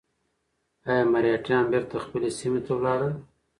[0.89, 3.13] ایا مرهټیان بېرته خپلې سیمې ته لاړل؟